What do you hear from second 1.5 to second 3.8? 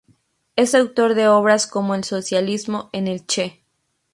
como "El Socialismo en el Che.